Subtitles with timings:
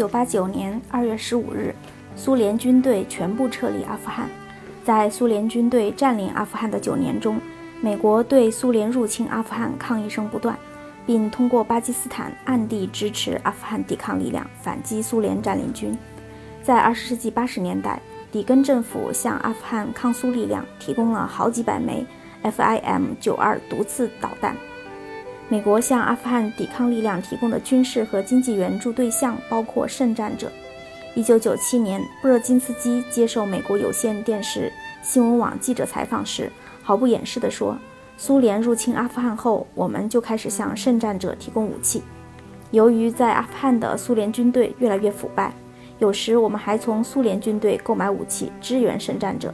[0.00, 1.74] 1989年2月15日，
[2.16, 4.26] 苏联军队全部撤离阿富汗。
[4.82, 7.38] 在苏联军队占领阿富汗的九年中，
[7.82, 10.58] 美国对苏联入侵阿富汗抗议声不断，
[11.04, 15.94] 并通过巴基斯坦暗地支持阿富汗抵抗力量反击苏联占领军。
[16.62, 18.00] 在20世纪80年代，
[18.32, 22.06] 里根政府向阿富汗抗苏力量提供了好几百枚
[22.42, 24.56] FIM-92 毒刺导弹。
[25.50, 30.48] 美国向阿富汗抵抗力量提供的军事和经济援助对象包括圣战者。
[31.16, 36.48] 1997年，布热津斯基接受美国有线电视新闻网记者采访时，
[36.84, 37.76] 毫不掩饰地说
[38.16, 42.00] ：“苏联入侵阿富汗后，我们就开始向圣战者提供武器。
[42.70, 45.52] 由于在阿富汗的苏联军队越来越腐败，
[45.98, 49.52] 有时我们还从苏联军队购买武器支援圣战者。”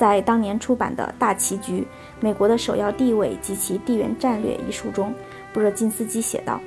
[0.00, 1.86] 在当年出版的《大棋局：
[2.20, 5.12] 美国的首要地位及其地缘战略》一书中，
[5.52, 6.58] 布热津斯基写道：“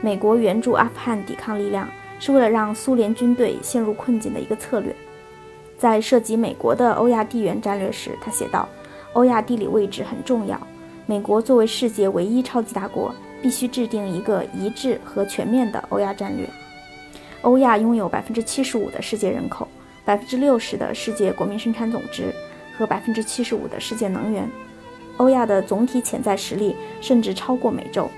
[0.00, 1.88] 美国援助阿富汗抵抗力量
[2.20, 4.94] 是为了让苏联军队陷入困境的一个策略。”
[5.76, 8.68] 在涉及美国的欧亚地缘战略时，他写道
[9.14, 10.56] ：“欧亚地理位置很重要，
[11.06, 16.48] 美国作为世界唯一超级大国，必须制定一个一致和全面的欧亚战略。
[17.42, 19.66] 欧亚拥有百分之七十五的世界人口，
[20.04, 22.32] 百分之六十的世界国民生产总值。”
[22.76, 24.48] 和百分之七十五的世界能源，
[25.16, 28.10] 欧亚的总体潜在实力甚至超过美洲。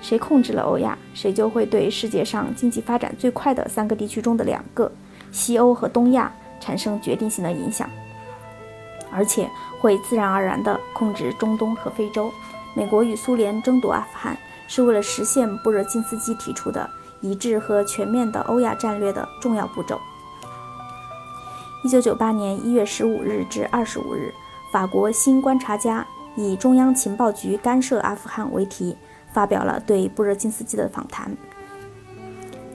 [0.00, 4.90] 谁控制了欧亚，谁就会对世界上经济发展最快的三个地区中的两个——
[5.30, 7.88] 西欧和东亚——产生决定性的影响，
[9.12, 9.48] 而且
[9.80, 12.32] 会自然而然地控制中东和非洲。
[12.74, 16.88] 美国与苏联争夺阿富汗，是为了实现布热津斯基提出的
[17.20, 20.00] 一致和全面的欧亚战略的重要步骤。
[21.84, 24.32] 一九九八年一月十五日至二十五日，
[24.70, 28.96] 法国新观察家以“中央情报局干涉阿富汗”为题，
[29.32, 31.36] 发表了对布热津斯基的访谈。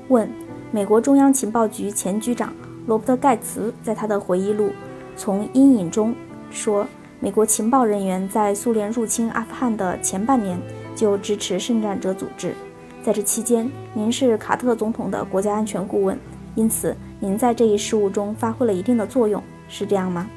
[0.10, 0.30] 问：
[0.72, 2.54] 美国中央情报局前局长
[2.86, 4.66] 罗伯特·盖茨在他的回忆录
[5.16, 6.12] 《从阴影中》
[6.52, 6.86] 说，
[7.22, 10.60] 美国情报人员在苏联入侵阿富汗的前半年
[10.98, 12.54] 就支持圣战者组织，
[13.02, 16.20] 在这期间，您是卡特总统的国家安全顾问。
[16.56, 20.28] 因此，您在这一事务中发挥了一定的作用，是这样吗？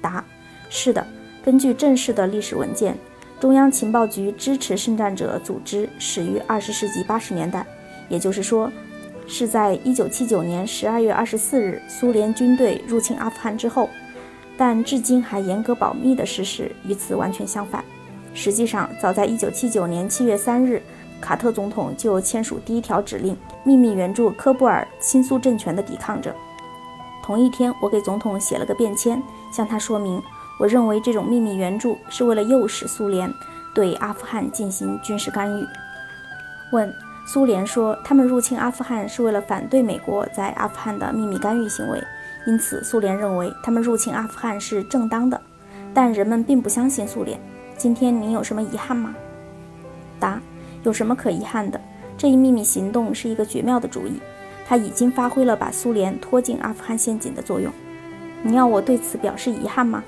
[0.00, 0.24] 答：
[0.68, 1.06] 是的。
[1.44, 2.98] 根据正式的历史文件，
[3.38, 7.64] 中央情报局支持圣战者组织始于二十世纪八十年代，
[8.08, 8.70] 也就是说，
[9.28, 13.88] 是在一九七九年十二月二十四日苏联军队入侵阿富汗之后。
[14.58, 17.84] 但至今还严格保密的事实与此完全相反。
[18.34, 20.82] 实际上，早在一九七九年七月三日。
[21.20, 26.34] 卡特总统就签署第一条指令，秘密援助科布尔亲苏政权的抵抗者。
[27.22, 30.22] 同一天，我给总统写了个便签，向他说明，
[30.60, 33.32] 我认为这种秘密援助是为了诱使苏联
[33.74, 35.66] 对阿富汗进行军事干预。
[36.72, 36.92] 问：
[37.26, 42.00] 苏联说他们入侵阿富汗是为了反对美国在阿富汗的秘密干预行为，
[42.46, 45.40] 因此苏联认为他们入侵阿富汗是正当的。
[45.92, 47.40] 但人们并不相信苏联。
[47.76, 49.14] 今天您有什么遗憾吗？
[50.20, 50.40] 答。
[50.86, 51.80] 有什么可遗憾的？
[52.16, 54.20] 这一秘密行动是一个绝妙的主意，
[54.64, 57.72] 它已经发挥了把苏联拖进阿富汗陷阱的作用。
[58.40, 60.04] 你要我对此表示遗憾吗？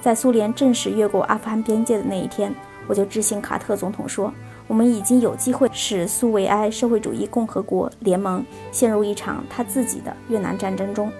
[0.00, 2.54] 在苏联正式越过阿富汗边界的那一天，
[2.86, 4.32] 我就致信卡特总统说，
[4.66, 8.42] 我们已经有机会使苏维埃社会主义共和国联盟
[8.72, 11.12] 陷入一场他自己的越南战争中。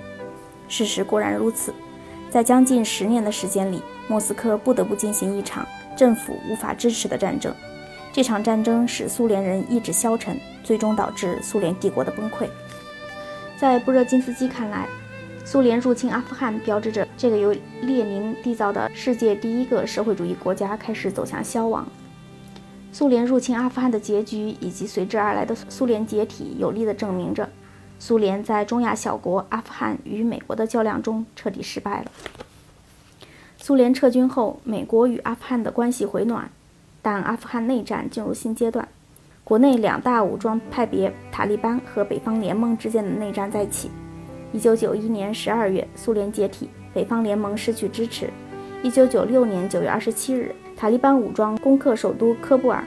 [0.67, 1.75] 事实果然如此，
[2.31, 7.55] 在将近十年的时间里，莫斯科不得不进行一场政府无法支持的战争。
[8.15, 12.49] 这场战争使苏联人意志消沉，最终导致苏联帝国的崩溃。
[13.59, 14.87] 在布热津斯基看来，
[15.45, 21.85] 苏联入侵阿富汗标志着这个由列宁缔造的世界第一个社会主义国家开始走向消亡。
[22.93, 27.51] 苏联入侵阿富汗的结局以及随之而来的苏联解体，有力地证明着
[27.99, 32.13] 苏联在中亚小国阿富汗与美国的较量中彻底失败了。
[33.59, 36.49] 苏联撤军后，美国与阿富汗的关系回暖。
[37.05, 38.89] 但阿富汗内战进入新阶段，
[39.45, 43.91] 国内两大武装派别塔利班和北方联盟之间的内战再起。
[44.53, 48.31] 一九九一年十二月，苏联解体，北方联盟失去支持。
[48.83, 52.83] 一九九六年九月二十七日，塔利班武装攻克首都喀布尔，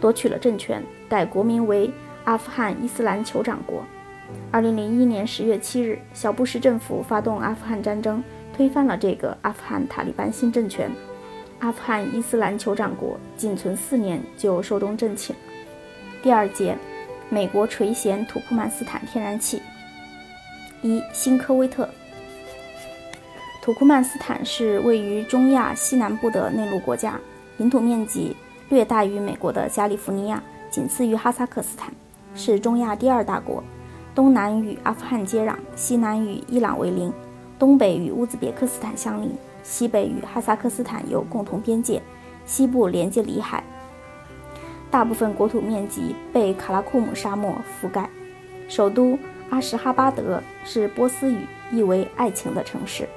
[0.00, 1.90] 夺取了政权，改国名为
[2.24, 3.82] 阿富汗伊斯兰酋长国。
[4.50, 8.24] 二零零一年十月七日，小布什政府发动阿富汗战争，
[8.56, 10.90] 推翻了这个阿富汗塔利班新政权。
[11.62, 15.34] 阿富汗伊斯兰酋长国仅存四年就寿终正寝。
[16.20, 16.76] 第二节，
[17.30, 19.62] 美国垂涎土库曼斯坦天然气。
[20.82, 21.88] 一、新科威特。
[23.62, 27.16] 土库曼斯坦是位于中亚西南部的内陆国家，
[27.58, 28.36] 领土面积
[28.68, 31.94] 略大于美国的加利福尼亚，仅次于哈萨克斯坦，
[32.34, 33.62] 是中亚第二大国。
[34.16, 37.12] 东南与阿富汗接壤，西南与伊朗为邻，
[37.56, 39.30] 东北与乌兹别克斯坦相邻，
[39.62, 42.02] 西北与哈萨克斯坦有共同边界，
[42.44, 43.62] 西部连接里海。
[44.90, 48.08] 大部分国土面积被卡拉库姆沙漠覆盖。
[48.68, 49.18] 首都
[49.50, 53.08] 阿什哈巴德是波斯语意为“爱情的城市”，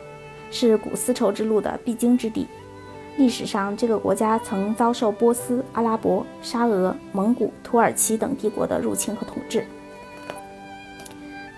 [0.52, 2.48] 是古丝绸之路的必经之地。
[3.18, 9.66] 历史上，这个国家曾遭受波斯、阿拉伯、沙俄、蒙古、土耳其等帝国的入侵和统治。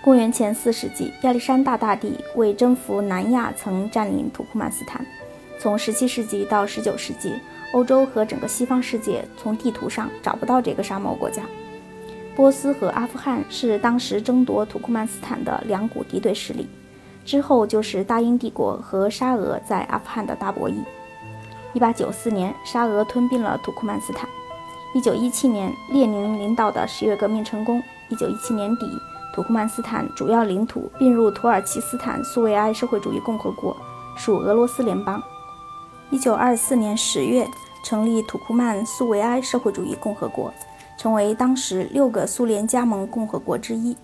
[0.08, 5.04] 公元前四世纪，亚历山大大帝为征服南亚，曾占领土库曼斯坦。
[5.58, 7.34] 从十七世纪到十九世纪，
[7.74, 11.42] 欧洲和整个西方世界从地图上找不到这个沙漠国家。
[12.34, 16.66] 波斯和阿富汗是当时争夺土库曼斯坦的两股敌对势力。
[17.26, 20.76] 之后就是大英帝国和沙俄在阿富汗的大博弈。
[21.74, 24.26] 一八九四年，沙俄吞并了土库曼斯坦。
[24.94, 27.82] 一九一七年，列宁领导的十月革命成功。
[28.08, 28.86] 一九一七年底，
[29.38, 33.76] 土库曼斯坦主要领土并入土耳其斯坦苏维埃社会主义共和国，
[34.16, 35.22] 属俄罗斯联邦。
[36.10, 37.46] 一九二四年十月，
[37.84, 40.52] 成立土库曼苏维埃社会主义共和国，
[40.98, 43.96] 成为当时六个苏联加盟共和国之一。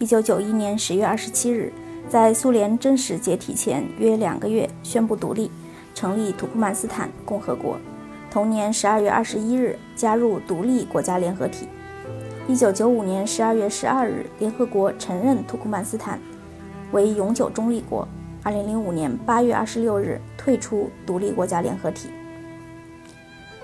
[0.00, 1.72] 一九九一年十月二十七日，
[2.08, 5.48] 在苏联真实解体前约两个月，宣布独立。
[5.94, 7.76] 成立土库曼斯坦共和国，
[8.32, 11.68] 同年十二月二十一日加入独立国家联合体。
[12.52, 16.20] 一九九五年十二月十二日，联合国承认土库曼斯坦
[16.92, 18.06] 为永久中立国。
[18.42, 22.10] 二零零五年八月二十六日退出独立国家联合体。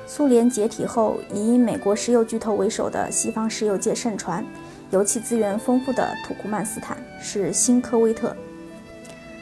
[0.06, 4.42] 苏联解体后，以美国石油巨头为首的西方石油界盛传，
[4.90, 8.34] 油气资源丰富的土库曼斯坦是新科威特。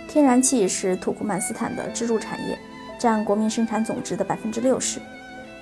[0.09, 2.59] 天然气是土库曼斯坦的支柱产业。
[2.99, 4.99] 占国民生产总值的百分之六十。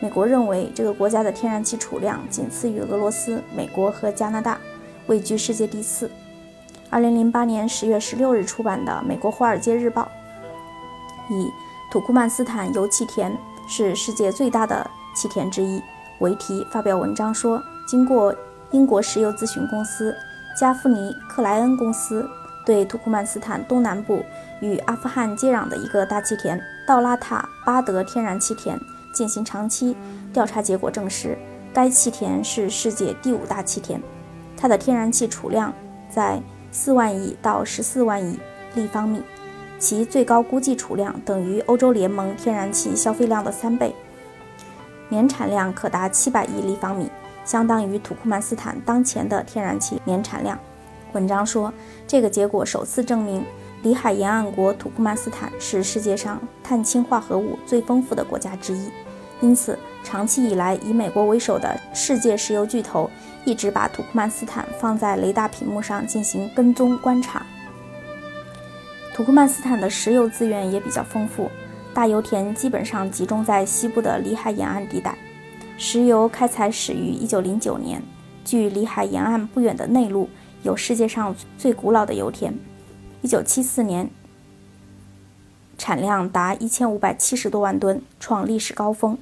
[0.04, 4.58] 美国认为这个国家的天然气储量仅次于俄罗斯、美国和加拿大，
[5.06, 6.10] 位居世界第四。
[6.90, 10.06] 二零零八年十月十六日出版的《美国华尔街日报》
[11.34, 11.50] 以
[11.90, 13.34] “土库曼斯坦油气田
[13.66, 14.86] 是世界最大的
[15.16, 15.80] 气田之一”
[16.20, 17.58] 为题发表文章说，
[17.88, 18.34] 经过
[18.72, 20.14] 英国石油咨询公司
[20.60, 20.98] 加夫尼·
[21.30, 22.28] 克莱恩公司
[22.66, 24.22] 对土库曼斯坦东南部
[24.60, 26.60] 与阿富汗接壤的一个大气田。
[26.86, 28.78] 道拉塔巴德天然气田
[29.14, 29.96] 进行长期
[30.32, 31.38] 调查，结果证实，
[31.72, 33.98] 该气田是世界第五大气田，
[34.56, 35.72] 它的天然气储量
[36.10, 36.38] 在
[36.70, 38.38] 四万亿到十四万亿
[38.74, 39.22] 立方米，
[39.78, 43.94] 其最高估计储量等于欧洲联盟天然气消费量的三倍，
[45.08, 47.08] 年产量可达七百亿立方米，
[47.44, 50.58] 相当于土库曼斯坦当前的天然气年产量。
[51.12, 51.72] 文章说，
[52.08, 53.44] 这个结果首次证明。
[53.84, 58.88] 里海沿岸国土库曼斯坦是世界上碳氢化合物最丰富的国家之一，
[59.42, 63.10] 因此长期以来以美国为首的世界石油巨头
[63.44, 67.44] 一直把土库曼斯坦放在雷达屏幕上进行跟踪观察。
[69.12, 71.50] 土库曼斯坦的石油资源也比较丰富，
[71.92, 75.14] 大油田基本上集中在西部的里海沿岸地带。
[75.76, 78.02] 石油开采始于1909年，
[78.46, 80.30] 距里海沿岸不远的内陆
[80.62, 82.58] 有世界上最古老的油田。
[83.24, 84.10] 一九七四年，
[85.78, 89.16] 产量达一千五百七十多万吨，创历史高峰。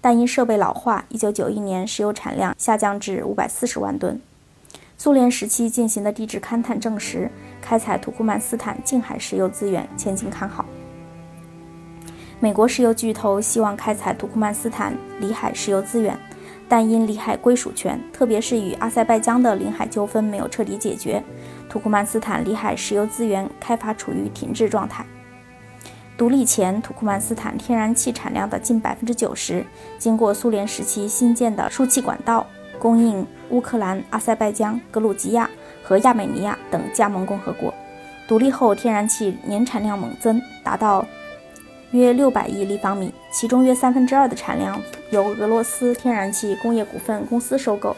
[0.00, 4.20] 但因设备老化，一九九一年石油产量下降至五百四十万吨。
[4.96, 7.28] 苏联时期进行的地质勘探证实，
[7.60, 10.64] 开采土库曼斯坦近海石油资源前景看好。
[12.38, 16.16] 美国石油巨头希望开采土库曼斯坦里海石油资源，
[16.68, 21.22] 但因里海归属权，特别是与阿塞拜疆的领海纠纷没有彻底解决。
[21.68, 25.04] 土库曼斯坦里海石油资源开发处于停滞状态。
[26.16, 29.64] 独立前，土库曼斯坦天然气产量的近百分之九十
[29.98, 32.46] 经过苏联时期新建的输气管道，
[32.78, 35.48] 供应乌克兰、阿塞拜疆、格鲁吉亚
[35.82, 37.72] 和亚美尼亚等加盟共和国。
[38.26, 41.06] 独立后，天然气年产量猛增，达到
[41.92, 44.80] 约六百亿立方米，其中约三分之二的产量
[45.10, 47.96] 由俄罗斯天然气工业股份公司收购。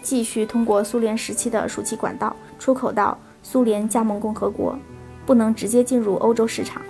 [0.00, 4.78] 继续通过苏联时期的输气管道出口到苏联加盟共和国，
[5.26, 6.80] 不能直接进入欧洲市场。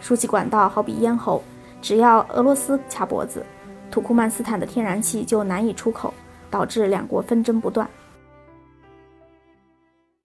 [0.00, 1.42] 输气管道好比咽喉，
[1.80, 3.44] 只要俄罗斯卡脖子，
[3.90, 6.14] 土库曼斯坦的天然气就难以出口，
[6.48, 7.88] 导致两国纷争不断。